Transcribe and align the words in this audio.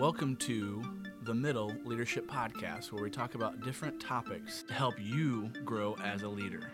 Welcome 0.00 0.36
to 0.36 0.82
the 1.24 1.34
Middle 1.34 1.74
Leadership 1.84 2.26
Podcast, 2.26 2.90
where 2.90 3.02
we 3.02 3.10
talk 3.10 3.34
about 3.34 3.60
different 3.62 4.00
topics 4.00 4.62
to 4.62 4.72
help 4.72 4.94
you 4.98 5.50
grow 5.62 5.94
as 6.02 6.22
a 6.22 6.28
leader. 6.28 6.70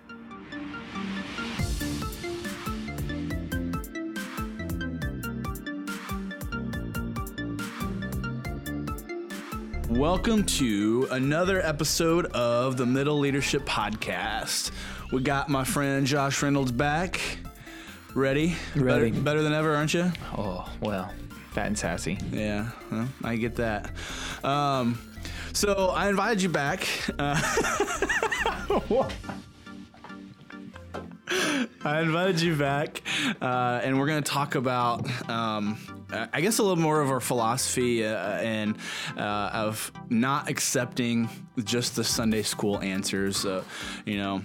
Welcome 9.88 10.44
to 10.44 11.08
another 11.10 11.60
episode 11.62 12.26
of 12.26 12.76
the 12.76 12.86
Middle 12.86 13.18
Leadership 13.18 13.66
Podcast. 13.66 14.70
We 15.10 15.22
got 15.22 15.48
my 15.48 15.64
friend 15.64 16.06
Josh 16.06 16.40
Reynolds 16.44 16.70
back. 16.70 17.20
Ready? 18.14 18.54
Ready. 18.76 19.10
Better, 19.10 19.22
better 19.22 19.42
than 19.42 19.52
ever, 19.52 19.74
aren't 19.74 19.94
you? 19.94 20.12
Oh, 20.38 20.72
well, 20.80 21.12
fat 21.56 21.66
and 21.68 21.78
sassy. 21.78 22.18
Yeah, 22.32 22.68
well, 22.92 23.08
I 23.24 23.36
get 23.36 23.54
that. 23.54 23.90
Um, 24.44 25.00
so 25.54 25.88
I 25.88 26.10
invited 26.10 26.42
you 26.42 26.50
back. 26.50 26.86
Uh, 27.18 27.40
I 31.82 32.00
invited 32.02 32.42
you 32.42 32.56
back, 32.56 33.00
uh, 33.40 33.80
and 33.82 33.98
we're 33.98 34.06
going 34.06 34.22
to 34.22 34.30
talk 34.30 34.54
about, 34.54 35.08
um, 35.30 35.78
I 36.12 36.42
guess, 36.42 36.58
a 36.58 36.62
little 36.62 36.76
more 36.76 37.00
of 37.00 37.10
our 37.10 37.20
philosophy 37.20 38.04
uh, 38.04 38.36
and 38.36 38.76
uh, 39.16 39.48
of 39.54 39.90
not 40.10 40.50
accepting 40.50 41.26
just 41.64 41.96
the 41.96 42.04
Sunday 42.04 42.42
school 42.42 42.78
answers. 42.80 43.46
Uh, 43.46 43.64
you 44.04 44.18
know, 44.18 44.42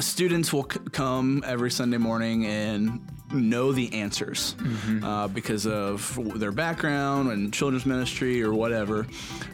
students 0.00 0.52
will 0.52 0.68
c- 0.68 0.80
come 0.90 1.44
every 1.46 1.70
Sunday 1.70 1.98
morning 1.98 2.44
and 2.44 3.00
know 3.32 3.72
the 3.72 3.92
answers 3.94 4.54
uh, 5.02 5.28
because 5.28 5.66
of 5.66 6.18
their 6.38 6.52
background 6.52 7.30
and 7.30 7.52
children's 7.52 7.86
ministry 7.86 8.42
or 8.42 8.52
whatever. 8.52 9.06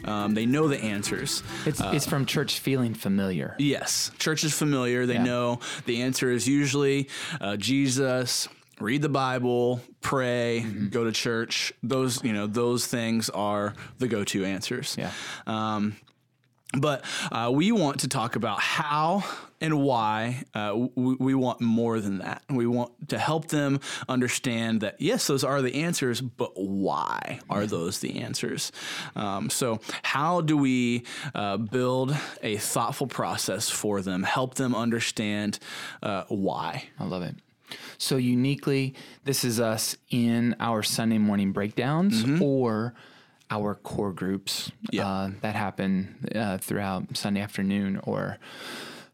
Um, 0.05 0.33
they 0.33 0.45
know 0.45 0.67
the 0.67 0.77
answers. 0.83 1.41
It's 1.65 1.79
it's 1.81 2.05
from 2.05 2.25
church 2.25 2.59
feeling 2.59 2.93
familiar. 2.93 3.55
Yes, 3.57 4.11
church 4.19 4.43
is 4.43 4.53
familiar. 4.53 5.05
They 5.05 5.15
Yeah. 5.15 5.23
know 5.23 5.59
the 5.85 6.01
answer 6.01 6.31
is 6.31 6.47
usually 6.47 7.09
uh, 7.39 7.57
Jesus. 7.57 8.47
Read 8.79 9.03
the 9.03 9.09
Bible, 9.09 9.79
pray, 10.01 10.63
Mm-hmm. 10.65 10.87
go 10.89 11.03
to 11.03 11.11
church. 11.11 11.71
Those, 11.83 12.23
you 12.23 12.33
know, 12.33 12.47
those 12.47 12.87
things 12.87 13.29
are 13.29 13.75
the 13.99 14.07
go-to 14.07 14.43
answers. 14.43 14.95
Yeah. 14.97 15.11
Um, 15.45 15.97
but 16.77 17.03
uh, 17.31 17.51
we 17.53 17.71
want 17.71 18.01
to 18.01 18.07
talk 18.07 18.35
about 18.35 18.59
how 18.59 19.23
and 19.59 19.79
why 19.79 20.43
uh, 20.55 20.69
w- 20.69 21.17
we 21.19 21.35
want 21.35 21.61
more 21.61 21.99
than 21.99 22.19
that. 22.19 22.41
We 22.49 22.65
want 22.65 23.09
to 23.09 23.19
help 23.19 23.47
them 23.49 23.79
understand 24.09 24.81
that, 24.81 24.99
yes, 24.99 25.27
those 25.27 25.43
are 25.43 25.61
the 25.61 25.83
answers, 25.83 26.19
but 26.21 26.51
why 26.55 27.39
are 27.49 27.67
those 27.67 27.99
the 27.99 28.21
answers? 28.21 28.71
Um, 29.15 29.49
so, 29.49 29.79
how 30.03 30.41
do 30.41 30.57
we 30.57 31.03
uh, 31.35 31.57
build 31.57 32.15
a 32.41 32.57
thoughtful 32.57 33.07
process 33.07 33.69
for 33.69 34.01
them, 34.01 34.23
help 34.23 34.55
them 34.55 34.73
understand 34.75 35.59
uh, 36.01 36.23
why? 36.29 36.89
I 36.99 37.05
love 37.05 37.21
it. 37.21 37.35
So 37.97 38.17
uniquely, 38.17 38.95
this 39.23 39.43
is 39.45 39.59
us 39.59 39.95
in 40.09 40.55
our 40.59 40.83
Sunday 40.83 41.19
morning 41.19 41.51
breakdowns 41.53 42.23
or 42.41 42.93
our 43.51 43.75
core 43.75 44.11
groups 44.13 44.71
Yeah. 44.91 45.07
uh, 45.07 45.31
that 45.41 45.55
happen 45.55 46.15
uh, 46.33 46.57
throughout 46.57 47.15
Sunday 47.17 47.41
afternoon 47.41 47.99
or 48.03 48.37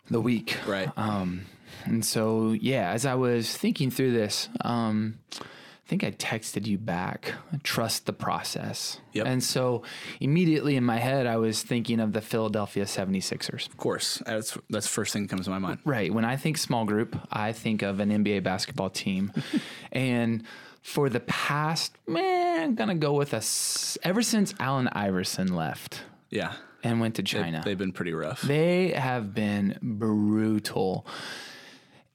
the 0.09 0.21
week. 0.21 0.57
Right. 0.67 0.89
Um, 0.95 1.45
and 1.85 2.05
so, 2.05 2.51
yeah, 2.51 2.91
as 2.91 3.05
I 3.05 3.15
was 3.15 3.55
thinking 3.57 3.91
through 3.91 4.11
this, 4.13 4.47
um, 4.61 5.19
I 5.41 5.89
think 5.89 6.03
I 6.03 6.11
texted 6.11 6.65
you 6.67 6.77
back, 6.77 7.33
trust 7.63 8.05
the 8.07 8.13
process. 8.13 8.99
Yep. 9.13 9.25
And 9.25 9.41
so 9.43 9.83
immediately 10.19 10.75
in 10.75 10.83
my 10.83 10.97
head, 10.97 11.25
I 11.25 11.37
was 11.37 11.63
thinking 11.63 11.99
of 12.01 12.11
the 12.11 12.19
Philadelphia 12.21 12.83
76ers. 12.83 13.67
Of 13.67 13.77
course, 13.77 14.21
that's 14.25 14.57
that's 14.69 14.85
the 14.85 14.91
first 14.93 15.13
thing 15.13 15.23
that 15.23 15.29
comes 15.29 15.45
to 15.45 15.49
my 15.51 15.59
mind. 15.59 15.79
Right. 15.85 16.13
When 16.13 16.25
I 16.25 16.35
think 16.35 16.57
small 16.57 16.83
group, 16.83 17.15
I 17.31 17.53
think 17.53 17.83
of 17.83 18.01
an 18.01 18.09
NBA 18.09 18.43
basketball 18.43 18.89
team. 18.89 19.31
and 19.93 20.43
for 20.87 21.09
the 21.09 21.19
past, 21.19 21.97
man, 22.07 22.63
I'm 22.63 22.75
going 22.75 22.87
to 22.87 22.95
go 22.95 23.11
with 23.11 23.33
us 23.33 23.97
ever 24.03 24.21
since 24.21 24.53
Allen 24.57 24.87
Iverson 24.87 25.53
left 25.53 26.01
Yeah, 26.29 26.53
and 26.81 27.01
went 27.01 27.15
to 27.15 27.23
China. 27.23 27.61
they've 27.63 27.77
been 27.77 27.91
pretty 27.91 28.13
rough. 28.13 28.41
They 28.41 28.91
have 28.91 29.33
been 29.33 29.77
brutal. 29.81 31.05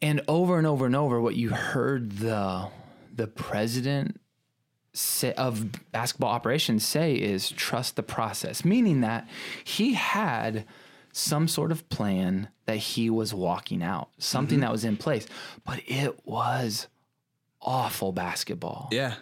And 0.01 0.23
over 0.27 0.57
and 0.57 0.67
over 0.67 0.87
and 0.87 0.97
over, 0.97 1.21
what 1.21 1.37
you 1.37 1.51
heard 1.51 2.13
the 2.13 2.69
the 3.15 3.27
president 3.27 4.19
say, 4.95 5.35
of 5.35 5.93
basketball 5.93 6.31
operations 6.31 6.83
say 6.83 7.15
is 7.15 7.51
trust 7.51 7.97
the 7.97 8.03
process, 8.03 8.65
meaning 8.65 9.03
that 9.03 9.29
he 9.65 9.93
had 9.93 10.65
some 11.13 11.47
sort 11.47 11.73
of 11.73 11.87
plan 11.91 12.49
that 12.65 12.79
he 12.79 13.11
was 13.11 13.35
walking 13.35 13.83
out, 13.83 14.09
something 14.17 14.57
mm-hmm. 14.57 14.63
that 14.63 14.73
was 14.73 14.85
in 14.87 14.97
place, 14.97 15.27
but 15.67 15.83
it 15.87 16.27
was 16.27 16.89
awful 17.63 18.13
basketball. 18.13 18.89
yeah, 18.93 19.15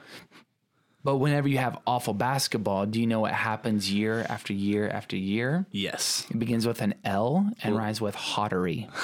But 1.04 1.16
whenever 1.16 1.46
you 1.48 1.58
have 1.58 1.78
awful 1.86 2.14
basketball, 2.14 2.86
do 2.86 3.00
you 3.00 3.06
know 3.06 3.20
what 3.20 3.32
happens 3.32 3.92
year 3.92 4.26
after 4.28 4.52
year 4.52 4.88
after 4.88 5.16
year? 5.16 5.66
yes, 5.70 6.26
It 6.30 6.38
begins 6.38 6.66
with 6.66 6.80
an 6.82 6.94
L 7.04 7.50
and 7.62 7.76
rhymes 7.76 8.00
with 8.00 8.14
hottery. 8.14 8.88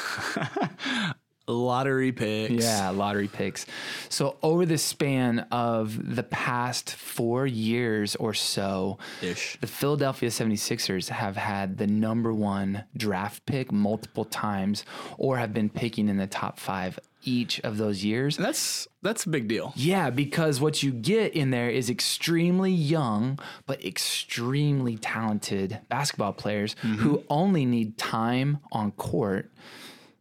lottery 1.49 2.11
picks. 2.11 2.65
Yeah, 2.65 2.91
lottery 2.91 3.29
picks. 3.29 3.67
So 4.09 4.37
over 4.43 4.67
the 4.67 4.79
span 4.79 5.41
of 5.53 6.17
the 6.17 6.25
past 6.25 6.91
four 6.95 7.47
years 7.47 8.17
or 8.17 8.35
so, 8.35 8.99
ish. 9.23 9.57
the 9.61 9.69
Philadelphia 9.69 10.29
76ers 10.29 11.09
have 11.11 11.37
had 11.37 11.79
the 11.79 11.87
number 11.87 12.33
one 12.33 12.83
draft 12.97 13.47
pick 13.47 13.71
multiple 13.71 14.25
times 14.25 14.85
or 15.19 15.37
have 15.39 15.55
been 15.55 15.71
picking 15.71 16.09
in 16.09 16.17
the 16.17 16.27
top 16.27 16.59
five 16.59 16.99
each 17.27 17.61
of 17.61 17.77
those 17.77 18.05
years. 18.05 18.37
That's 18.37 18.89
that's 19.03 19.25
a 19.25 19.29
big 19.29 19.49
deal. 19.49 19.73
Yeah, 19.77 20.11
because 20.11 20.61
what 20.61 20.83
you 20.83 20.91
get 20.93 21.35
in 21.35 21.51
there 21.51 21.69
is 21.71 21.91
extremely 21.91 22.73
young 22.73 23.39
but 23.67 23.85
extremely 23.85 24.97
talented 24.97 25.81
basketball 25.89 26.33
players 26.33 26.75
who 26.81 27.23
only 27.29 27.65
need 27.67 27.99
time 27.99 28.59
on 28.73 28.93
court 28.93 29.51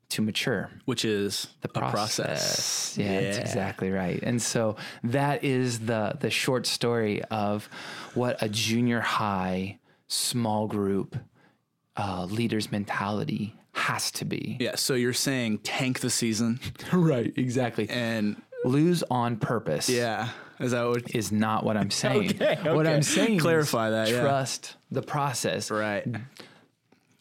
to 0.09 0.21
mature. 0.21 0.69
which 0.85 1.03
is 1.03 1.47
The 1.61 1.67
process. 1.67 2.25
process. 2.25 2.97
Yeah, 2.97 3.22
that's 3.22 3.37
exactly 3.39 3.89
right. 3.89 4.19
And 4.22 4.41
so 4.41 4.75
that 5.03 5.43
is 5.43 5.79
the 5.79 6.16
the 6.19 6.29
short 6.29 6.66
story 6.67 7.23
of 7.23 7.67
what 8.13 8.41
a 8.41 8.47
junior 8.49 9.01
high 9.01 9.79
small 10.07 10.67
group 10.67 11.17
uh, 11.97 12.25
leaders 12.25 12.72
mentality 12.72 13.55
has 13.88 14.12
to 14.12 14.25
be. 14.25 14.57
Yeah. 14.59 14.75
So 14.75 14.94
you're 14.96 15.13
saying 15.13 15.59
tank 15.59 16.00
the 16.00 16.09
season 16.09 16.59
Right, 16.94 17.34
exactly. 17.38 17.88
and 17.90 18.41
Lose 18.63 19.03
on 19.12 19.38
purpose. 19.38 19.88
yeah, 19.90 20.29
is 20.59 20.72
that 20.72 20.88
what? 20.88 21.13
is 21.16 21.31
not 21.31 21.63
what 21.63 21.78
I'm 21.78 21.91
saying. 21.91 22.31
Okay, 22.41 22.57
What. 22.73 22.88
I'm 22.88 23.03
saying 23.03 23.40
Clarify 23.40 23.88
is 23.90 23.94
that, 23.94 24.09
yeah. 24.09 24.22
Trust 24.22 24.75
the 24.90 25.01
process. 25.03 25.69
Right. 25.69 26.03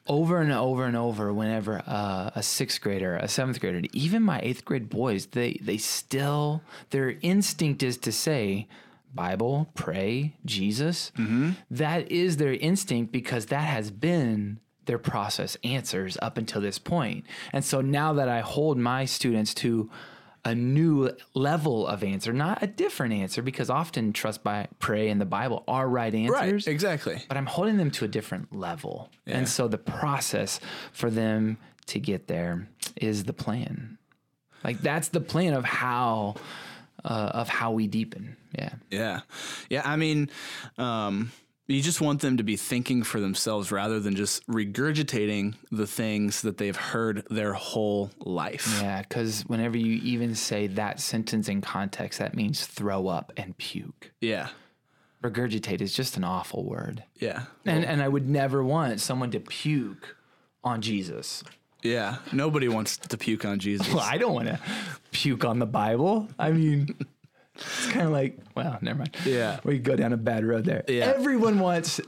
Over 0.06 0.41
and 0.42 0.52
over 0.52 0.84
and 0.84 0.97
over, 0.97 1.32
whenever 1.32 1.82
uh, 1.86 2.30
a 2.34 2.42
sixth 2.42 2.81
grader, 2.82 3.16
a 3.16 3.26
seventh 3.28 3.58
grader, 3.60 3.81
even 3.92 4.22
my 4.22 4.38
eighth 4.42 4.64
grade 4.64 4.91
boys, 4.91 5.26
they 5.26 5.58
they 5.62 5.78
still 5.78 6.62
their 6.91 7.16
instinct 7.22 7.82
is 7.82 7.96
to 7.98 8.12
say 8.12 8.69
Bible, 9.14 9.70
pray, 9.75 10.34
Jesus. 10.44 11.10
Mm-hmm. 11.16 11.50
That 11.70 12.10
is 12.12 12.36
their 12.36 12.52
instinct 12.54 13.12
because 13.12 13.46
that 13.46 13.62
has 13.64 13.91
been 13.91 14.60
their 14.86 14.98
process 14.98 15.56
answers 15.64 16.16
up 16.20 16.38
until 16.38 16.60
this 16.60 16.78
point. 16.78 17.24
And 17.52 17.64
so 17.64 17.80
now 17.80 18.12
that 18.14 18.28
I 18.28 18.40
hold 18.40 18.78
my 18.78 19.04
students 19.04 19.54
to 19.54 19.90
a 20.44 20.54
new 20.54 21.10
level 21.32 21.86
of 21.86 22.04
answer, 22.04 22.32
not 22.32 22.62
a 22.62 22.66
different 22.66 23.14
answer, 23.14 23.40
because 23.40 23.70
often 23.70 24.12
trust 24.12 24.44
by 24.44 24.69
pray 24.78 25.08
and 25.08 25.20
the 25.20 25.26
Bible 25.26 25.64
are 25.66 25.88
right 25.88 26.14
answers. 26.14 26.66
Right. 26.66 26.72
Exactly. 26.72 27.22
But 27.28 27.36
I'm 27.36 27.46
holding 27.46 27.78
them 27.78 27.90
to 27.92 28.04
a 28.04 28.08
different 28.08 28.54
level. 28.54 29.08
And 29.26 29.48
so 29.48 29.69
the 29.69 29.78
process 29.78 30.60
for 30.92 31.08
them 31.10 31.56
to 31.87 31.98
get 31.98 32.26
there 32.26 32.69
is 32.96 33.25
the 33.25 33.32
plan. 33.32 33.98
Like 34.62 34.80
that's 34.80 35.08
the 35.08 35.20
plan 35.20 35.54
of 35.54 35.64
how 35.64 36.37
uh, 37.04 37.30
of 37.34 37.48
how 37.48 37.72
we 37.72 37.87
deepen. 37.87 38.37
Yeah. 38.52 38.75
Yeah. 38.90 39.20
Yeah. 39.69 39.82
I 39.84 39.96
mean, 39.96 40.30
um, 40.78 41.32
you 41.66 41.81
just 41.81 42.00
want 42.00 42.20
them 42.20 42.37
to 42.37 42.43
be 42.43 42.56
thinking 42.56 43.02
for 43.02 43.20
themselves 43.20 43.72
rather 43.72 43.99
than 43.99 44.14
just 44.14 44.46
regurgitating 44.46 45.55
the 45.72 45.87
things 45.87 46.43
that 46.43 46.58
they've 46.58 46.76
heard 46.76 47.25
their 47.31 47.55
whole 47.55 48.11
life. 48.19 48.81
Yeah, 48.82 49.02
because 49.02 49.43
whenever 49.43 49.76
you 49.76 50.00
even 50.02 50.34
say 50.34 50.66
that 50.69 51.00
sentence 51.00 51.49
in 51.49 51.62
context, 51.62 52.19
that 52.19 52.34
means 52.34 52.66
throw 52.66 53.08
up 53.08 53.32
and 53.37 53.56
puke. 53.56 54.12
Yeah. 54.20 54.49
Regurgitate 55.22 55.81
is 55.81 55.94
just 55.94 56.19
an 56.19 56.25
awful 56.25 56.64
word. 56.64 57.02
Yeah. 57.19 57.44
And 57.64 57.84
and 57.84 58.02
I 58.02 58.08
would 58.08 58.28
never 58.28 58.62
want 58.62 59.00
someone 59.00 59.31
to 59.31 59.40
puke 59.40 60.16
on 60.62 60.82
Jesus. 60.82 61.43
Yeah. 61.82 62.16
Nobody 62.31 62.69
wants 62.69 62.99
to 62.99 63.16
puke 63.16 63.46
on 63.46 63.58
Jesus. 63.58 63.88
Well, 63.88 64.05
I 64.05 64.19
don't 64.19 64.34
want 64.34 64.49
to 64.49 64.61
puke 65.12 65.46
on 65.46 65.61
the 65.61 65.66
Bible. 65.66 66.28
I 66.38 66.50
mean, 66.50 66.94
It's 67.56 67.86
kind 67.92 68.06
of 68.06 68.12
like, 68.12 68.38
well, 68.54 68.78
never 68.80 68.98
mind. 68.98 69.16
Yeah. 69.24 69.60
We 69.64 69.78
go 69.78 69.96
down 69.96 70.12
a 70.12 70.16
bad 70.16 70.44
road 70.44 70.64
there. 70.64 70.84
Yeah. 70.88 71.04
Everyone 71.16 71.58
wants 71.58 72.00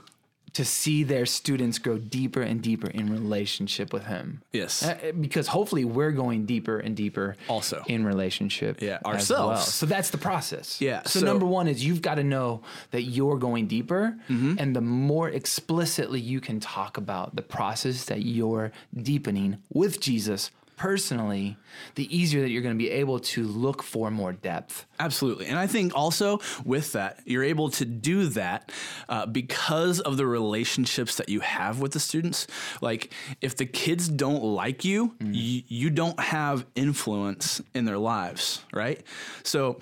to 0.53 0.65
see 0.65 1.03
their 1.03 1.25
students 1.27 1.77
grow 1.77 1.99
deeper 1.99 2.41
and 2.41 2.63
deeper 2.63 2.87
in 2.89 3.11
relationship 3.11 3.93
with 3.93 4.05
him. 4.05 4.41
Yes. 4.51 4.81
Uh, 4.83 5.11
because 5.19 5.47
hopefully 5.47 5.85
we're 5.85 6.11
going 6.11 6.45
deeper 6.47 6.79
and 6.79 6.95
deeper 6.97 7.35
Also. 7.47 7.83
in 7.87 8.03
relationship 8.03 8.81
Yeah, 8.81 8.95
as 8.95 9.29
well. 9.29 9.49
ourselves. 9.49 9.73
So 9.73 9.85
that's 9.85 10.09
the 10.09 10.17
process. 10.17 10.81
Yeah, 10.81 11.03
So, 11.03 11.19
so- 11.19 11.25
number 11.27 11.45
one 11.45 11.67
is 11.67 11.85
you've 11.85 12.01
got 12.01 12.15
to 12.15 12.23
know 12.23 12.61
that 12.89 13.03
you're 13.03 13.37
going 13.37 13.67
deeper. 13.67 14.17
Mm-hmm. 14.29 14.55
And 14.57 14.75
the 14.75 14.81
more 14.81 15.29
explicitly 15.29 16.19
you 16.21 16.41
can 16.41 16.59
talk 16.59 16.97
about 16.97 17.35
the 17.35 17.43
process 17.43 18.05
that 18.05 18.23
you're 18.23 18.71
deepening 18.95 19.57
with 19.71 19.99
Jesus 19.99 20.49
personally, 20.77 21.57
the 21.95 22.15
easier 22.15 22.41
that 22.41 22.49
you're 22.49 22.61
going 22.61 22.75
to 22.75 22.77
be 22.77 22.91
able 22.91 23.19
to 23.19 23.43
look 23.43 23.83
for 23.83 24.09
more 24.09 24.31
depth. 24.31 24.85
Absolutely. 24.99 25.47
And 25.47 25.57
I 25.57 25.67
think 25.67 25.93
also 25.95 26.39
with 26.63 26.93
that, 26.93 27.19
you're 27.25 27.43
able 27.43 27.69
to 27.71 27.85
do 27.85 28.27
that 28.27 28.71
uh, 29.09 29.25
because 29.25 29.99
of 29.99 30.17
the 30.17 30.25
relationships 30.25 31.15
that 31.15 31.29
you 31.29 31.39
have 31.41 31.81
with 31.81 31.91
the 31.91 31.99
students. 31.99 32.47
Like, 32.79 33.11
if 33.41 33.57
the 33.57 33.65
kids 33.65 34.07
don't 34.07 34.43
like 34.43 34.85
you, 34.85 35.15
you, 35.19 35.63
you 35.67 35.89
don't 35.89 36.19
have 36.19 36.65
influence 36.75 37.59
in 37.73 37.85
their 37.85 37.97
lives, 37.97 38.63
right? 38.71 39.03
So, 39.43 39.79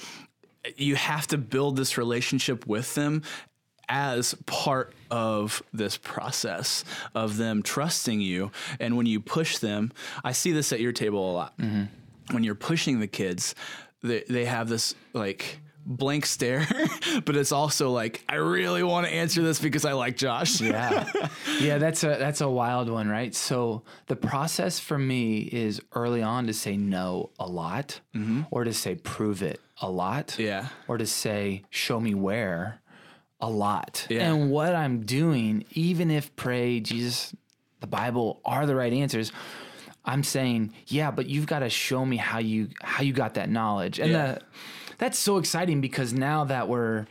you 0.78 0.96
have 0.96 1.28
to 1.28 1.38
build 1.38 1.78
this 1.78 1.96
relationship 1.96 2.66
with 2.66 2.96
them 2.96 3.22
as 3.90 4.34
part 4.46 4.94
of 5.12 5.62
this 5.74 5.98
process 5.98 6.84
of 7.14 7.38
them 7.38 7.64
trusting 7.64 8.22
you. 8.22 8.52
And 8.80 8.98
when 8.98 9.06
you 9.06 9.20
push 9.20 9.58
them, 9.60 9.92
I 10.24 10.32
see 10.32 10.52
this 10.52 10.72
at 10.74 10.80
your 10.80 10.92
table 10.92 11.32
a 11.32 11.34
lot. 11.34 11.54
When 12.32 12.44
you're 12.44 12.56
pushing 12.56 13.00
the 13.00 13.08
kids, 13.08 13.56
they, 14.02 14.24
they 14.28 14.46
have 14.46 14.68
this 14.68 14.96
like 15.14 15.60
blank 15.86 16.26
stare, 16.26 16.68
but 17.26 17.36
it's 17.36 17.52
also 17.52 17.92
like, 17.92 18.24
I 18.28 18.36
really 18.36 18.84
want 18.84 19.06
to 19.08 19.14
answer 19.14 19.42
this 19.44 19.60
because 19.60 19.86
I 19.86 19.94
like 19.94 20.18
Josh. 20.18 20.60
Yeah. 20.60 21.08
yeah, 21.60 21.78
that's 21.78 22.04
a 22.04 22.08
that's 22.08 22.42
a 22.42 22.50
wild 22.50 22.90
one, 22.90 23.08
right? 23.08 23.34
So 23.34 23.84
the 24.08 24.16
process 24.16 24.80
for 24.80 24.98
me 24.98 25.40
is 25.40 25.82
early 25.94 26.22
on 26.22 26.48
to 26.48 26.54
say 26.54 26.78
no 26.78 27.30
a 27.40 27.48
lot 27.48 28.00
or 28.52 28.64
to 28.64 28.74
say 28.74 28.96
prove 28.96 29.44
it 29.44 29.60
a 29.82 29.90
lot. 29.90 30.28
Mm-hmm. 30.30 30.42
Yeah. 30.42 30.68
Or 30.88 30.98
to 30.98 31.06
say 31.06 31.64
show 31.70 32.00
me 32.00 32.16
where 32.16 32.82
a 33.42 33.50
lot. 33.50 34.08
Yeah. 34.10 34.32
And 34.32 34.50
what 34.50 34.74
I'm 34.76 35.02
doing, 35.02 35.66
even 35.72 36.10
if 36.12 36.36
pray, 36.36 36.80
Jesus, 36.80 37.36
the 37.82 37.88
Bible 37.88 38.40
are 38.46 38.66
the 38.66 38.76
right 38.76 38.94
answers, 38.94 39.32
I'm 40.06 40.24
saying, 40.24 40.74
yeah, 40.88 41.12
but 41.12 41.28
you've 41.28 41.48
got 41.48 41.60
to 41.60 41.70
show 41.70 42.06
me 42.06 42.18
how 42.18 42.40
you 42.40 42.70
how 42.82 43.04
you 43.04 43.12
got 43.14 43.34
that 43.36 43.50
knowledge. 43.50 44.00
And 44.00 44.12
Yeah. 44.12 44.32
the, 44.34 44.42
that's 44.98 45.18
so 45.20 45.38
exciting 45.38 45.82
because 45.82 46.14
now 46.14 46.46
that 46.46 46.68
we're 46.70 47.06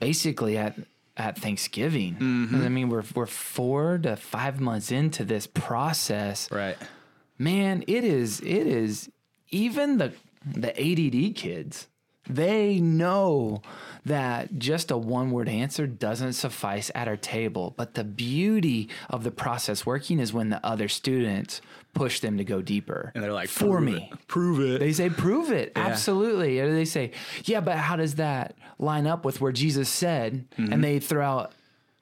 basically 0.00 0.58
at 0.58 0.76
at 1.16 1.38
Thanksgiving, 1.38 2.14
Mm-hmm. 2.16 2.62
I 2.62 2.68
mean 2.68 2.88
we're 2.88 3.04
we're 3.14 3.26
four 3.26 3.98
to 3.98 4.16
five 4.16 4.60
months 4.60 4.90
into 4.92 5.24
this 5.24 5.46
process. 5.46 6.50
Right. 6.50 6.76
Man, 7.38 7.84
it 7.86 8.04
is 8.04 8.40
it 8.40 8.66
is 8.66 9.08
even 9.50 9.98
the 9.98 10.12
the 10.44 10.70
ADD 10.78 11.34
kids. 11.36 11.86
They 12.28 12.80
know 12.80 13.62
that 14.06 14.58
just 14.58 14.90
a 14.90 14.96
one 14.96 15.30
word 15.30 15.48
answer 15.48 15.86
doesn't 15.86 16.34
suffice 16.34 16.90
at 16.94 17.08
our 17.08 17.16
table. 17.16 17.74
But 17.76 17.94
the 17.94 18.04
beauty 18.04 18.88
of 19.08 19.24
the 19.24 19.30
process 19.30 19.84
working 19.84 20.18
is 20.18 20.32
when 20.32 20.50
the 20.50 20.64
other 20.64 20.88
students 20.88 21.60
push 21.92 22.20
them 22.20 22.38
to 22.38 22.44
go 22.44 22.62
deeper. 22.62 23.12
And 23.14 23.22
they're 23.22 23.32
like, 23.32 23.48
for 23.48 23.76
"Prove 23.76 23.82
me. 23.82 24.08
it. 24.12 24.26
Prove 24.28 24.60
it. 24.60 24.78
They 24.80 24.92
say, 24.92 25.10
prove 25.10 25.50
it. 25.50 25.72
Absolutely. 25.74 26.60
Or 26.60 26.72
they 26.72 26.84
say, 26.84 27.12
yeah, 27.44 27.60
but 27.60 27.76
how 27.76 27.96
does 27.96 28.16
that 28.16 28.54
line 28.78 29.06
up 29.06 29.24
with 29.24 29.40
where 29.40 29.52
Jesus 29.52 29.88
said? 29.88 30.48
Mm-hmm. 30.56 30.72
And 30.72 30.84
they 30.84 31.00
throw 31.00 31.24
out 31.24 31.52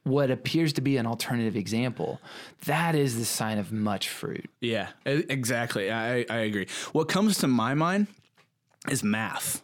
what 0.05 0.31
appears 0.31 0.73
to 0.75 0.81
be 0.81 0.97
an 0.97 1.07
alternative 1.07 1.57
example. 1.57 2.21
That 2.67 2.95
is 2.95 3.19
the 3.19 3.25
sign 3.25 3.59
of 3.59 3.73
much 3.73 4.09
fruit. 4.09 4.49
Yeah, 4.61 4.89
exactly. 5.05 5.91
I, 5.91 6.25
I 6.31 6.39
agree. 6.39 6.67
What 6.93 7.09
comes 7.09 7.39
to 7.39 7.47
my 7.47 7.75
mind 7.75 8.07
is 8.91 9.03
math. 9.03 9.63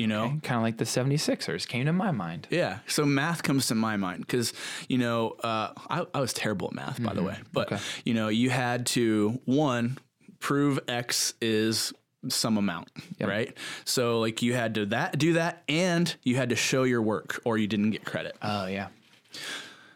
You 0.00 0.06
know, 0.06 0.38
Kind 0.42 0.56
of 0.56 0.62
like 0.62 0.78
the 0.78 0.84
76ers 0.84 1.68
came 1.68 1.84
to 1.86 1.92
my 1.92 2.10
mind. 2.10 2.48
Yeah. 2.50 2.78
So 2.86 3.04
math 3.04 3.42
comes 3.42 3.66
to 3.66 3.74
my 3.74 3.96
mind 3.98 4.20
because, 4.26 4.54
you 4.88 4.96
know, 4.98 5.32
uh, 5.44 5.72
I, 5.90 6.06
I 6.14 6.20
was 6.20 6.32
terrible 6.32 6.68
at 6.68 6.72
math, 6.74 7.02
by 7.02 7.12
the 7.12 7.22
way. 7.22 7.36
But, 7.52 7.80
you 8.04 8.14
know, 8.14 8.28
you 8.28 8.48
had 8.48 8.86
to, 8.96 9.38
one, 9.44 9.98
prove 10.38 10.80
X 10.88 11.34
is 11.42 11.92
some 12.28 12.56
amount, 12.56 12.88
right? 13.20 13.54
So, 13.84 14.20
like, 14.20 14.40
you 14.42 14.54
had 14.54 14.74
to 14.76 14.86
that 14.86 15.18
do 15.18 15.34
that 15.34 15.62
and 15.68 16.14
you 16.22 16.36
had 16.36 16.48
to 16.48 16.56
show 16.56 16.84
your 16.84 17.02
work 17.02 17.38
or 17.44 17.58
you 17.58 17.66
didn't 17.66 17.90
get 17.90 18.04
credit. 18.04 18.36
Oh, 18.40 18.66
yeah. 18.66 18.88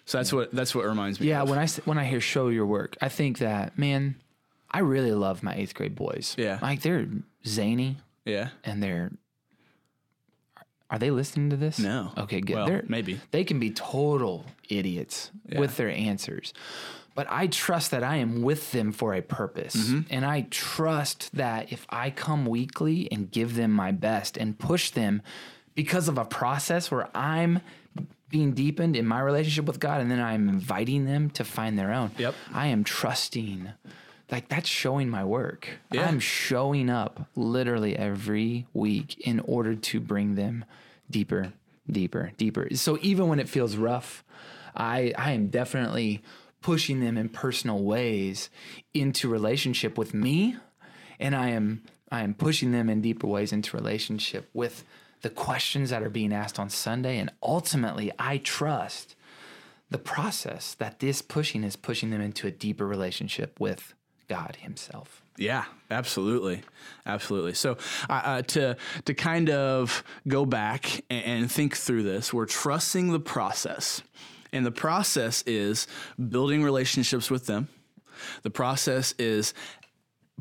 So 0.06 0.18
that's 0.18 0.32
what 0.34 0.52
that's 0.52 0.74
what 0.74 0.84
reminds 0.84 1.18
me. 1.18 1.28
Yeah, 1.28 1.42
of. 1.42 1.48
when 1.48 1.58
I 1.58 1.66
when 1.86 1.96
I 1.98 2.04
hear 2.04 2.20
show 2.20 2.48
your 2.48 2.66
work, 2.66 2.96
I 3.00 3.08
think 3.08 3.38
that 3.38 3.78
man, 3.78 4.16
I 4.70 4.80
really 4.80 5.12
love 5.12 5.42
my 5.42 5.54
eighth 5.54 5.74
grade 5.74 5.94
boys. 5.94 6.34
Yeah. 6.36 6.58
like 6.60 6.82
they're 6.82 7.06
zany 7.46 7.96
Yeah. 8.26 8.50
and 8.64 8.82
they're. 8.82 9.10
Are 10.94 10.98
they 10.98 11.10
listening 11.10 11.50
to 11.50 11.56
this? 11.56 11.78
No. 11.80 12.12
Okay, 12.16 12.40
good. 12.40 12.54
Well, 12.54 12.66
they're, 12.66 12.84
maybe. 12.86 13.18
they 13.32 13.42
can 13.42 13.58
be 13.58 13.70
total 13.70 14.44
idiots 14.68 15.30
with 15.56 15.76
their 15.76 15.90
answers, 15.90 16.54
but 17.16 17.26
I 17.28 17.48
trust 17.48 17.90
that 17.90 18.04
I 18.04 18.16
am 18.16 18.42
with 18.42 18.70
them 18.70 18.92
for 18.92 19.12
a 19.12 19.20
purpose, 19.20 19.74
Mm-hmm. 19.74 20.00
and 20.14 20.24
I 20.24 20.46
trust 20.50 21.34
that 21.34 21.72
if 21.72 21.84
I 21.90 22.10
come 22.10 22.46
weekly 22.46 23.08
and 23.10 23.28
give 23.30 23.56
them 23.56 23.72
my 23.72 23.90
best 23.90 24.36
and 24.36 24.56
push 24.58 24.90
them 24.90 25.20
because 25.74 26.06
of 26.08 26.16
a 26.16 26.24
process 26.24 26.90
where 26.92 27.08
I'm 27.14 27.60
being 28.30 28.52
deepened 28.52 28.94
in 28.96 29.06
my 29.06 29.20
relationship 29.20 29.64
with 29.64 29.80
God, 29.80 30.00
and 30.00 30.10
then 30.10 30.20
I'm 30.20 30.48
inviting 30.48 31.06
them 31.06 31.30
to 31.30 31.44
find 31.44 31.76
their 31.78 31.92
own. 31.92 32.12
Yep. 32.18 32.34
I 32.52 32.68
am 32.68 32.84
trusting. 32.84 33.72
Like 34.34 34.48
that's 34.48 34.68
showing 34.68 35.10
my 35.10 35.24
work. 35.24 35.68
Yeah. 35.92 36.08
I'm 36.08 36.18
showing 36.18 36.90
up 36.90 37.28
literally 37.36 37.94
every 37.94 38.66
week 38.74 39.16
in 39.20 39.38
order 39.38 39.76
to 39.76 40.00
bring 40.00 40.34
them 40.34 40.64
deeper, 41.08 41.52
deeper, 41.88 42.32
deeper. 42.36 42.66
So 42.74 42.98
even 43.00 43.28
when 43.28 43.38
it 43.38 43.48
feels 43.48 43.76
rough, 43.76 44.24
I 44.74 45.14
I 45.16 45.30
am 45.30 45.50
definitely 45.50 46.20
pushing 46.60 46.98
them 46.98 47.16
in 47.16 47.28
personal 47.28 47.78
ways 47.78 48.50
into 48.92 49.28
relationship 49.28 49.96
with 49.96 50.14
me, 50.14 50.56
and 51.20 51.36
I 51.36 51.50
am 51.50 51.84
I 52.10 52.22
am 52.24 52.34
pushing 52.34 52.72
them 52.72 52.90
in 52.90 53.02
deeper 53.02 53.28
ways 53.28 53.52
into 53.52 53.76
relationship 53.76 54.50
with 54.52 54.82
the 55.22 55.30
questions 55.30 55.90
that 55.90 56.02
are 56.02 56.10
being 56.10 56.32
asked 56.32 56.58
on 56.58 56.70
Sunday, 56.70 57.18
and 57.18 57.30
ultimately, 57.40 58.10
I 58.18 58.38
trust 58.38 59.14
the 59.90 59.98
process 59.98 60.74
that 60.74 60.98
this 60.98 61.22
pushing 61.22 61.62
is 61.62 61.76
pushing 61.76 62.10
them 62.10 62.20
into 62.20 62.48
a 62.48 62.50
deeper 62.50 62.84
relationship 62.84 63.60
with 63.60 63.94
God 64.28 64.56
Himself. 64.60 65.22
Yeah, 65.36 65.64
absolutely, 65.90 66.62
absolutely. 67.06 67.54
So, 67.54 67.76
uh, 68.08 68.12
uh, 68.24 68.42
to 68.42 68.76
to 69.04 69.14
kind 69.14 69.50
of 69.50 70.04
go 70.28 70.46
back 70.46 71.02
and, 71.10 71.24
and 71.24 71.52
think 71.52 71.76
through 71.76 72.04
this, 72.04 72.32
we're 72.32 72.46
trusting 72.46 73.10
the 73.10 73.20
process, 73.20 74.02
and 74.52 74.64
the 74.64 74.70
process 74.70 75.42
is 75.46 75.88
building 76.28 76.62
relationships 76.62 77.30
with 77.30 77.46
them. 77.46 77.68
The 78.42 78.50
process 78.50 79.14
is 79.18 79.54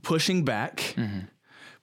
pushing 0.04 0.46
back, 0.46 0.96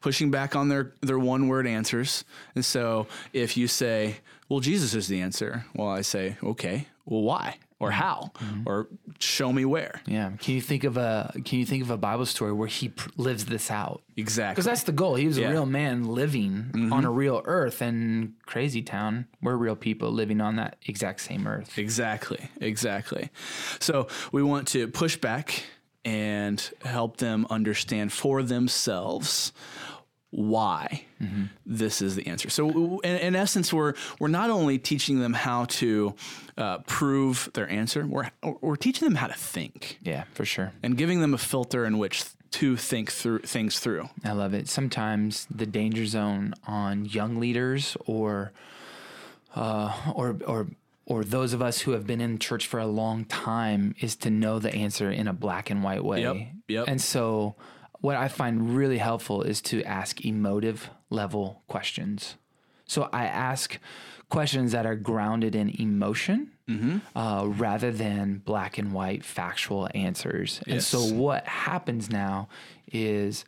pushing 0.00 0.30
back 0.30 0.54
on 0.54 0.69
their 0.69 0.92
their 1.00 1.19
one 1.19 1.49
word 1.49 1.66
answers. 1.66 2.25
And 2.54 2.64
so, 2.64 3.09
if 3.33 3.57
you 3.57 3.66
say, 3.66 4.19
"Well, 4.49 4.61
Jesus 4.61 4.95
is 4.95 5.09
the 5.09 5.21
answer," 5.21 5.66
well, 5.75 5.88
I 5.88 6.02
say, 6.02 6.37
"Okay, 6.45 6.87
well, 7.04 7.23
why?" 7.23 7.59
Or 7.80 7.88
mm-hmm. 7.88 7.99
how, 7.99 8.30
mm-hmm. 8.34 8.62
or 8.66 8.88
show 9.20 9.50
me 9.52 9.64
where. 9.64 10.02
Yeah. 10.06 10.32
Can 10.38 10.54
you 10.54 10.60
think 10.60 10.84
of 10.84 10.99
a 10.99 11.32
Can 11.46 11.58
you 11.58 11.64
think 11.64 11.82
of 11.82 11.90
a 11.90 11.96
Bible 11.96 12.26
story 12.26 12.52
where 12.52 12.68
He 12.68 12.90
pr- 12.90 13.08
lives 13.16 13.46
this 13.46 13.70
out? 13.70 14.02
Exactly. 14.18 14.52
Because 14.52 14.66
that's 14.66 14.82
the 14.82 14.92
goal. 14.92 15.14
He 15.14 15.26
was 15.26 15.38
Yeah. 15.38 15.49
a 15.49 15.50
real 15.52 15.64
man 15.64 16.04
living 16.04 16.70
mm-hmm. 16.72 16.92
on 16.92 17.06
a 17.06 17.10
real 17.10 17.40
earth, 17.46 17.80
and 17.80 18.34
crazy 18.44 18.82
town. 18.82 19.26
We're 19.40 19.56
real 19.56 19.76
people 19.76 20.10
living 20.10 20.42
on 20.42 20.56
that 20.56 20.76
exact 20.87 21.22
same 21.22 21.46
earth. 21.46 21.78
Exactly, 21.78 22.50
exactly. 22.60 23.30
So 23.78 24.08
we 24.30 24.42
want 24.42 24.68
to 24.68 24.87
push 24.87 25.16
back 25.16 25.64
and 26.04 26.70
help 26.84 27.16
them 27.18 27.46
understand 27.50 28.12
for 28.12 28.42
themselves 28.42 29.52
why 30.30 31.04
this 31.66 32.00
is 32.00 32.14
the 32.14 32.26
answer. 32.28 32.49
So 32.50 33.00
in, 33.00 33.16
in 33.16 33.37
essence, 33.37 33.72
we're 33.72 33.94
we're 34.18 34.28
not 34.28 34.49
only 34.50 34.78
teaching 34.78 35.18
them 35.20 35.32
how 35.32 35.64
to 35.66 36.14
uh, 36.56 36.78
prove 36.87 37.50
their 37.54 37.68
answer, 37.68 38.06
we're 38.06 38.30
we're 38.60 38.76
teaching 38.76 39.06
them 39.06 39.16
how 39.16 39.26
to 39.26 39.34
think 39.34 39.99
Yeah, 40.02 40.25
for 40.32 40.44
sure. 40.44 40.72
and 40.82 40.96
giving 40.96 41.20
them 41.20 41.34
a 41.34 41.38
filter 41.38 41.84
in 41.84 41.99
which 41.99 42.25
to 42.52 42.76
think 42.76 43.10
through 43.12 43.40
things 43.40 43.78
through. 43.80 44.08
I 44.25 44.32
love 44.32 44.54
it. 44.54 44.68
Sometimes 44.68 45.46
the 45.50 45.66
danger 45.66 46.06
zone 46.06 46.54
on 46.66 47.04
young 47.06 47.38
leaders 47.40 47.96
or 48.06 48.52
uh, 49.54 49.92
or 50.14 50.37
or 50.46 50.66
or 51.06 51.25
those 51.25 51.52
of 51.52 51.60
us 51.60 51.80
who 51.80 51.90
have 51.92 52.06
been 52.06 52.20
in 52.20 52.38
church 52.38 52.66
for 52.68 52.78
a 52.78 52.87
long 52.87 53.25
time 53.25 53.94
is 54.00 54.14
to 54.16 54.30
know 54.30 54.60
the 54.60 54.72
answer 54.72 55.10
in 55.10 55.26
a 55.26 55.32
black 55.32 55.68
and 55.70 55.82
white 55.82 56.04
way. 56.04 56.22
Yep, 56.22 56.37
yep. 56.68 56.84
And 56.88 57.00
so 57.00 57.56
what 58.00 58.16
I 58.16 58.28
find 58.28 58.76
really 58.76 58.99
helpful 58.99 59.42
is 59.42 59.61
to 59.62 59.83
ask 59.85 60.25
emotive 60.25 60.90
level 61.11 61.62
questions. 61.69 62.37
So 62.87 63.09
I 63.12 63.26
ask 63.26 63.78
questions 64.30 64.73
that 64.73 64.87
are 64.87 64.97
grounded 64.97 65.54
in 65.54 65.69
emotion 65.80 66.52
uh, 67.16 67.45
rather 67.47 67.90
than 67.90 68.38
black 68.45 68.78
and 68.78 68.92
white 68.92 69.25
factual 69.25 69.88
answers. 69.92 70.61
And 70.69 70.83
so 70.83 71.00
what 71.00 71.47
happens 71.47 72.11
now 72.11 72.49
is 72.92 73.45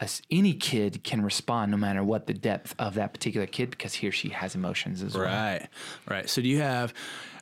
as 0.00 0.20
any 0.30 0.52
kid 0.52 1.02
can 1.04 1.22
respond 1.22 1.70
no 1.70 1.76
matter 1.76 2.04
what 2.04 2.26
the 2.26 2.34
depth 2.34 2.74
of 2.78 2.94
that 2.94 3.12
particular 3.12 3.46
kid 3.46 3.70
because 3.70 3.94
he 3.94 4.08
or 4.08 4.12
she 4.12 4.28
has 4.30 4.54
emotions 4.54 5.02
as 5.02 5.14
well. 5.14 5.24
Right. 5.24 5.68
Right. 6.08 6.28
So 6.28 6.42
do 6.42 6.48
you 6.48 6.60
have 6.60 6.92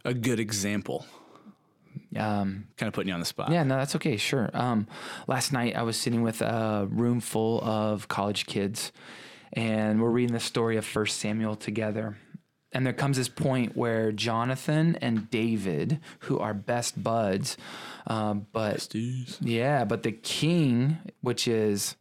a 0.05 0.15
good 0.15 0.39
example? 0.39 1.07
Um, 2.17 2.67
Kind 2.77 2.89
of 2.89 2.95
putting 2.95 3.09
you 3.09 3.15
on 3.15 3.21
the 3.21 3.27
spot. 3.27 3.51
Yeah, 3.51 3.63
no, 3.65 3.77
that's 3.77 3.97
okay. 3.97 4.17
Sure. 4.17 4.51
Um, 4.55 4.87
last 5.27 5.53
night 5.53 5.77
I 5.77 5.83
was 5.83 5.97
sitting 5.97 6.23
with 6.23 6.43
a 6.43 6.87
room 6.91 7.21
full 7.21 7.61
of 7.63 8.09
college 8.09 8.47
kids, 8.47 8.93
and 9.53 10.01
we're 10.01 10.11
reading 10.11 10.33
the 10.35 10.41
story 10.41 10.77
of 10.77 10.85
First 10.85 11.19
Samuel 11.19 11.57
together. 11.57 12.17
And 12.73 12.85
there 12.85 12.93
comes 12.93 13.17
this 13.17 13.29
point 13.29 13.77
where 13.77 14.11
Jonathan 14.11 14.97
and 15.01 15.31
David, 15.31 16.01
who 16.21 16.41
are 16.41 16.53
best 16.53 17.01
buds, 17.01 17.57
um, 18.09 18.47
but 18.53 18.79
Besties. 18.79 19.37
yeah, 19.41 19.85
but 19.85 20.03
the 20.03 20.11
king, 20.11 20.99
which 21.21 21.47
is 21.47 21.95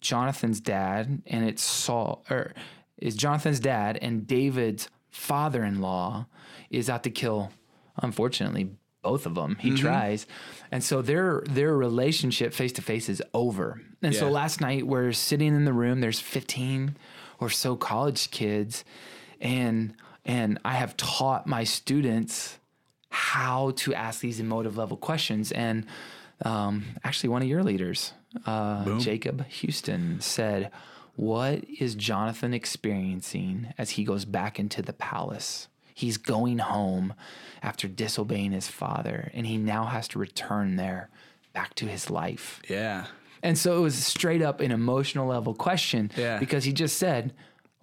Jonathan's 0.00 0.58
dad, 0.60 1.20
and 1.26 1.44
it's 1.44 1.62
Saul, 1.62 2.24
or 2.30 2.54
is 2.96 3.14
Jonathan's 3.14 3.60
dad, 3.60 3.98
and 4.00 4.26
David's 4.26 4.88
father-in-law 5.10 6.26
is 6.70 6.88
out 6.88 7.02
to 7.02 7.10
kill, 7.10 7.50
unfortunately, 7.96 8.70
both 9.02 9.26
of 9.26 9.34
them. 9.34 9.56
He 9.60 9.74
tries, 9.76 10.26
and 10.70 10.82
so 10.82 11.02
their 11.02 11.42
their 11.46 11.76
relationship 11.76 12.52
face 12.52 12.72
to 12.72 12.82
face 12.82 13.08
is 13.08 13.22
over. 13.34 13.80
And 14.02 14.14
so 14.14 14.30
last 14.30 14.60
night 14.60 14.86
we're 14.86 15.12
sitting 15.12 15.54
in 15.54 15.64
the 15.64 15.72
room. 15.72 16.00
There's 16.00 16.20
15 16.20 16.96
or 17.38 17.50
so 17.50 17.76
college 17.76 18.30
kids, 18.30 18.84
and 19.40 19.94
and 20.24 20.58
I 20.64 20.74
have 20.74 20.96
taught 20.96 21.46
my 21.46 21.64
students 21.64 22.58
how 23.10 23.72
to 23.72 23.94
ask 23.94 24.20
these 24.20 24.40
emotive 24.40 24.76
level 24.76 24.96
questions. 24.96 25.52
And 25.52 25.86
um, 26.44 26.84
actually, 27.04 27.30
one 27.30 27.42
of 27.42 27.48
your 27.48 27.62
leaders, 27.62 28.12
uh, 28.46 28.98
Jacob 28.98 29.46
Houston, 29.46 30.20
said, 30.20 30.70
What 31.16 31.64
is 31.78 31.94
Jonathan 31.94 32.54
experiencing 32.54 33.74
as 33.76 33.90
he 33.90 34.04
goes 34.04 34.24
back 34.24 34.58
into 34.58 34.82
the 34.82 34.92
palace? 34.92 35.68
He's 35.94 36.16
going 36.16 36.58
home 36.58 37.14
after 37.62 37.88
disobeying 37.88 38.52
his 38.52 38.68
father, 38.68 39.30
and 39.34 39.46
he 39.46 39.56
now 39.58 39.84
has 39.86 40.08
to 40.08 40.18
return 40.18 40.76
there 40.76 41.10
back 41.52 41.74
to 41.76 41.86
his 41.86 42.08
life. 42.10 42.60
Yeah. 42.68 43.06
And 43.42 43.56
so 43.58 43.78
it 43.78 43.80
was 43.80 43.94
straight 43.94 44.42
up 44.42 44.60
an 44.60 44.70
emotional 44.70 45.26
level 45.26 45.54
question 45.54 46.10
Yeah. 46.16 46.38
because 46.38 46.64
he 46.64 46.72
just 46.72 46.96
said, 46.98 47.32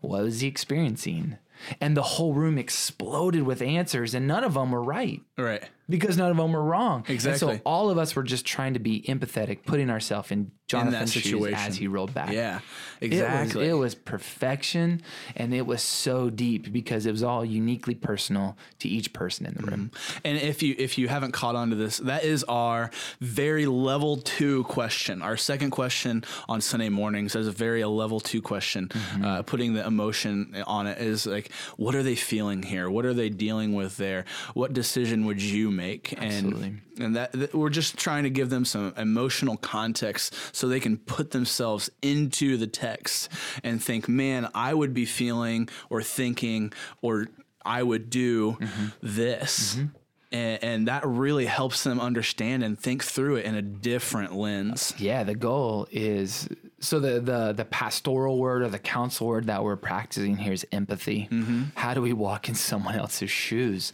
What 0.01 0.23
was 0.23 0.41
he 0.41 0.47
experiencing? 0.47 1.37
And 1.81 1.97
the 1.97 2.03
whole 2.03 2.33
room 2.33 2.57
exploded 2.59 3.43
with 3.43 3.61
answers, 3.63 4.13
and 4.13 4.27
none 4.27 4.43
of 4.43 4.53
them 4.53 4.71
were 4.71 4.83
right 4.83 5.21
Right. 5.37 5.63
Because 5.89 6.17
none 6.17 6.31
of 6.31 6.37
them 6.37 6.51
were 6.51 6.63
wrong. 6.63 7.01
And 7.07 7.11
Exactly. 7.11 7.55
so 7.57 7.61
all 7.65 7.89
of 7.89 7.97
us 7.97 8.15
were 8.15 8.23
just 8.23 8.45
trying 8.45 8.73
to 8.73 8.79
be 8.79 9.01
empathetic, 9.07 9.59
putting 9.65 9.89
ourselves 9.89 10.31
in 10.31 10.51
Jonathan's 10.67 11.13
shoes 11.13 11.23
situation. 11.23 11.53
as 11.57 11.77
he 11.77 11.87
rolled 11.87 12.13
back. 12.13 12.31
Yeah. 12.33 12.59
It 12.99 13.13
Exactly. 13.13 13.61
was, 13.61 13.69
it 13.69 13.73
was 13.73 13.95
perfection 13.95 15.01
and 15.35 15.53
it 15.53 15.65
was 15.65 15.81
so 15.81 16.29
deep 16.29 16.73
because 16.73 17.05
it 17.05 17.11
was 17.11 17.23
all 17.23 17.45
uniquely 17.45 17.95
personal 17.95 18.57
to 18.79 18.89
each 18.89 19.13
person 19.13 19.45
in 19.45 19.53
the 19.53 19.63
room. 19.63 19.91
And 20.25 20.37
if 20.37 20.61
you 20.61 20.75
if 20.77 20.97
you 20.97 21.07
haven't 21.07 21.31
caught 21.31 21.55
on 21.55 21.69
to 21.69 21.75
this, 21.75 21.97
that 21.99 22.25
is 22.25 22.43
our 22.45 22.91
very 23.21 23.65
level 23.65 24.17
two 24.17 24.65
question. 24.65 25.21
Our 25.21 25.37
second 25.37 25.71
question 25.71 26.25
on 26.49 26.59
Sunday 26.59 26.89
mornings 26.89 27.33
is 27.35 27.47
a 27.47 27.51
very 27.51 27.79
a 27.81 27.87
level 27.89 28.19
two 28.19 28.41
question. 28.41 28.89
Mm-hmm. 28.89 29.25
Uh, 29.25 29.41
putting 29.43 29.73
the 29.73 29.85
emotion 29.85 30.63
on 30.67 30.87
it 30.87 30.97
is 30.97 31.25
like, 31.25 31.51
what 31.77 31.95
are 31.95 32.03
they 32.03 32.15
feeling 32.15 32.61
here? 32.61 32.89
What 32.89 33.05
are 33.05 33.13
they 33.13 33.29
dealing 33.29 33.73
with 33.73 33.95
there? 33.95 34.25
What 34.53 34.73
decision 34.73 35.25
would 35.25 35.41
you 35.41 35.71
make? 35.77 36.13
Absolutely. 36.17 36.67
And 36.67 36.81
and 36.99 37.15
that, 37.15 37.31
that 37.33 37.53
we're 37.53 37.69
just 37.69 37.97
trying 37.97 38.23
to 38.23 38.29
give 38.29 38.49
them 38.49 38.65
some 38.65 38.93
emotional 38.97 39.57
context 39.57 40.35
so 40.51 40.67
they 40.67 40.79
can 40.79 40.97
put 40.97 41.31
themselves 41.31 41.89
into 42.01 42.57
the 42.57 42.67
text 42.67 43.29
and 43.63 43.81
think, 43.81 44.09
man, 44.09 44.49
I 44.53 44.73
would 44.73 44.93
be 44.93 45.05
feeling 45.05 45.69
or 45.89 46.01
thinking 46.01 46.73
or 47.01 47.27
I 47.65 47.83
would 47.83 48.09
do 48.09 48.53
mm-hmm. 48.53 48.87
this. 49.01 49.75
Mm-hmm. 49.75 49.87
And, 50.29 50.63
and 50.63 50.87
that 50.89 51.05
really 51.05 51.45
helps 51.45 51.83
them 51.83 52.01
understand 52.01 52.61
and 52.61 52.77
think 52.77 53.03
through 53.03 53.37
it 53.37 53.45
in 53.45 53.55
a 53.55 53.61
different 53.61 54.33
lens. 54.33 54.93
Yeah, 54.97 55.23
the 55.23 55.35
goal 55.35 55.87
is 55.89 56.49
so 56.79 56.99
the 56.99 57.21
the 57.21 57.53
the 57.53 57.65
pastoral 57.65 58.37
word 58.37 58.61
or 58.61 58.67
the 58.67 58.79
counsel 58.79 59.27
word 59.27 59.45
that 59.45 59.63
we're 59.63 59.77
practicing 59.77 60.35
here 60.35 60.51
is 60.51 60.65
empathy. 60.71 61.29
Mm-hmm. 61.31 61.63
How 61.75 61.93
do 61.93 62.01
we 62.01 62.11
walk 62.11 62.49
in 62.49 62.55
someone 62.55 62.95
else's 62.95 63.31
shoes? 63.31 63.93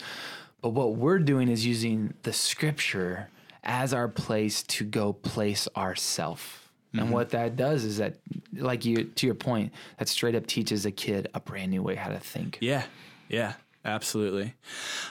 But 0.64 0.70
what 0.70 0.96
we're 0.96 1.20
doing 1.20 1.50
is 1.50 1.66
using 1.66 2.14
the 2.24 2.32
scripture 2.32 3.28
as 3.66 3.94
our 3.94 4.08
place 4.08 4.64
to 4.64 4.86
go 4.86 5.12
place 5.12 5.68
ourself. 5.76 6.72
And 6.96 7.10
what 7.12 7.32
that 7.32 7.56
does 7.56 7.84
is 7.84 7.98
that, 7.98 8.18
like 8.56 8.86
you 8.86 9.04
to 9.04 9.26
your 9.26 9.36
point, 9.36 9.74
that 9.98 10.08
straight 10.08 10.36
up 10.36 10.46
teaches 10.46 10.86
a 10.86 10.92
kid 10.92 11.28
a 11.34 11.40
brand 11.40 11.72
new 11.72 11.82
way 11.82 11.96
how 11.96 12.10
to 12.10 12.20
think. 12.20 12.60
Yeah, 12.62 12.84
yeah, 13.28 13.54
absolutely. 13.84 14.54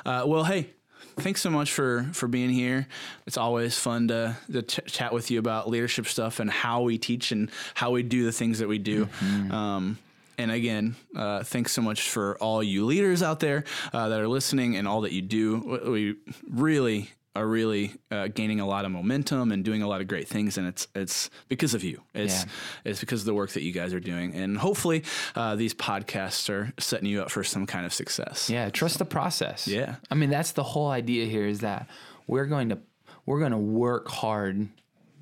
Uh, 0.06 0.22
well, 0.24 0.44
hey, 0.44 0.70
thanks 1.18 1.42
so 1.42 1.50
much 1.50 1.72
for 1.72 2.08
for 2.12 2.28
being 2.28 2.50
here. 2.50 2.86
It's 3.26 3.36
always 3.36 3.76
fun 3.76 4.08
to, 4.08 4.36
to 4.52 4.62
ch- 4.62 4.80
chat 4.86 5.12
with 5.12 5.30
you 5.32 5.40
about 5.40 5.68
leadership 5.68 6.06
stuff 6.06 6.38
and 6.38 6.48
how 6.48 6.82
we 6.82 6.98
teach 6.98 7.32
and 7.32 7.50
how 7.74 7.90
we 7.90 8.04
do 8.04 8.24
the 8.24 8.32
things 8.32 8.60
that 8.60 8.68
we 8.68 8.78
do. 8.78 9.08
Um, 9.50 9.98
and 10.42 10.50
again, 10.50 10.96
uh, 11.16 11.42
thanks 11.44 11.72
so 11.72 11.80
much 11.82 12.10
for 12.10 12.36
all 12.38 12.62
you 12.62 12.84
leaders 12.84 13.22
out 13.22 13.40
there 13.40 13.64
uh, 13.92 14.08
that 14.08 14.20
are 14.20 14.28
listening 14.28 14.76
and 14.76 14.86
all 14.88 15.00
that 15.02 15.12
you 15.12 15.22
do. 15.22 15.80
We 15.86 16.16
really 16.50 17.10
are 17.34 17.46
really 17.46 17.94
uh, 18.10 18.28
gaining 18.28 18.60
a 18.60 18.66
lot 18.66 18.84
of 18.84 18.90
momentum 18.90 19.52
and 19.52 19.64
doing 19.64 19.82
a 19.82 19.88
lot 19.88 20.02
of 20.02 20.06
great 20.06 20.28
things, 20.28 20.58
and 20.58 20.66
it's 20.66 20.86
it's 20.94 21.30
because 21.48 21.72
of 21.72 21.82
you. 21.82 22.02
It's 22.14 22.44
Yeah. 22.44 22.50
it's 22.84 23.00
because 23.00 23.20
of 23.22 23.26
the 23.26 23.34
work 23.34 23.50
that 23.52 23.62
you 23.62 23.72
guys 23.72 23.94
are 23.94 24.00
doing, 24.00 24.34
and 24.34 24.58
hopefully 24.58 25.04
uh, 25.34 25.56
these 25.56 25.72
podcasts 25.74 26.50
are 26.50 26.72
setting 26.78 27.06
you 27.08 27.22
up 27.22 27.30
for 27.30 27.42
some 27.44 27.64
kind 27.66 27.86
of 27.86 27.92
success. 27.94 28.50
Yeah, 28.50 28.68
trust 28.68 28.98
the 28.98 29.06
process. 29.06 29.66
Yeah. 29.66 29.94
I 30.10 30.14
mean, 30.14 30.28
that's 30.28 30.52
the 30.52 30.62
whole 30.62 30.90
idea 30.90 31.24
here 31.26 31.46
is 31.46 31.60
that 31.60 31.88
we're 32.26 32.46
going 32.46 32.68
to 32.68 32.78
we're 33.24 33.38
going 33.38 33.52
to 33.52 33.58
work 33.86 34.08
hard 34.08 34.68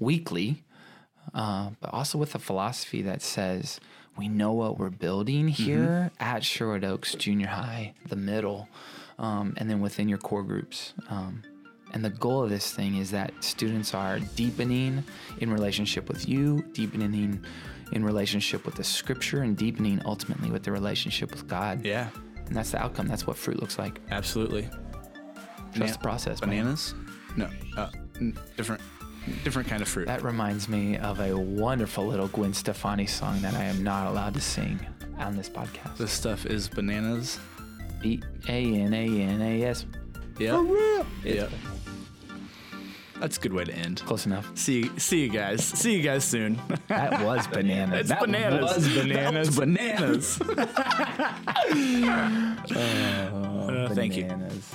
weekly, 0.00 0.64
uh, 1.34 1.70
but 1.80 1.92
also 1.92 2.18
with 2.18 2.34
a 2.34 2.38
philosophy 2.38 3.02
that 3.02 3.22
says 3.22 3.78
we 4.20 4.28
know 4.28 4.52
what 4.52 4.78
we're 4.78 4.90
building 4.90 5.48
here 5.48 6.10
at 6.20 6.44
Sherwood 6.44 6.84
Oaks 6.84 7.14
Junior 7.14 7.46
High, 7.46 7.94
the 8.10 8.16
middle, 8.16 8.68
um, 9.18 9.54
and 9.56 9.70
then 9.70 9.80
within 9.80 10.10
your 10.10 10.18
core 10.18 10.42
groups. 10.42 10.92
Um, 11.08 11.42
and 11.94 12.04
the 12.04 12.10
goal 12.10 12.44
of 12.44 12.50
this 12.50 12.70
thing 12.70 12.96
is 12.98 13.10
that 13.12 13.32
students 13.42 13.94
are 13.94 14.18
deepening 14.36 15.02
in 15.38 15.50
relationship 15.50 16.06
with 16.06 16.28
you, 16.28 16.62
deepening 16.74 17.42
in 17.92 18.04
relationship 18.04 18.66
with 18.66 18.74
the 18.74 18.84
scripture, 18.84 19.40
and 19.42 19.56
deepening 19.56 20.02
ultimately 20.04 20.50
with 20.50 20.64
the 20.64 20.70
relationship 20.70 21.30
with 21.30 21.48
God. 21.48 21.82
Yeah, 21.82 22.10
And 22.46 22.54
that's 22.54 22.72
the 22.72 22.82
outcome. 22.82 23.08
That's 23.08 23.26
what 23.26 23.38
fruit 23.38 23.58
looks 23.58 23.78
like. 23.78 24.00
absolutely. 24.10 24.68
Trust 25.72 25.94
the 25.94 25.98
process. 26.00 26.42
man. 26.42 26.50
Bananas? 26.50 26.94
No, 27.36 27.48
uh, 27.78 27.88
different, 28.58 28.82
different 29.44 29.68
kind 29.68 29.82
of 29.82 29.88
fruit. 29.88 30.06
That 30.06 30.22
reminds 30.22 30.68
me 30.68 30.96
of 30.98 31.20
a 31.20 31.36
wonderful 31.36 32.06
little 32.06 32.28
Gwen 32.28 32.52
Stefani 32.54 33.06
song 33.06 33.40
that 33.42 33.54
I 33.54 33.64
am 33.64 33.82
not 33.84 34.06
allowed 34.08 34.34
to 34.34 34.40
sing 34.40 34.80
on 35.18 35.36
this 35.36 35.48
podcast. 35.48 35.96
this 35.98 36.12
stuff 36.12 36.46
is 36.46 36.68
bananas. 36.68 37.38
B 38.00 38.22
A 38.48 38.64
N 38.74 38.94
A 38.94 39.06
N 39.22 39.42
A 39.42 39.64
S. 39.64 39.84
Yeah, 40.38 41.02
yeah. 41.22 41.48
That's 43.18 43.36
a 43.36 43.40
good 43.40 43.52
way 43.52 43.64
to 43.64 43.72
end. 43.74 44.00
Close 44.06 44.24
enough. 44.24 44.50
See, 44.56 44.90
see 44.96 45.20
you 45.20 45.28
guys. 45.28 45.62
See 45.62 45.94
you 45.94 46.00
guys 46.02 46.24
soon. 46.24 46.58
That 46.88 47.22
was 47.22 47.46
bananas. 47.52 48.00
It's 48.00 48.08
that 48.08 48.20
bananas. 48.20 48.76
was 48.76 48.88
bananas. 48.88 49.58
That 49.58 50.16
was 50.16 50.38
bananas. 50.38 50.40
Oh, 52.72 53.68
Uh, 53.68 53.88
thank 53.94 54.16
you. 54.16 54.24
bananas. 54.24 54.74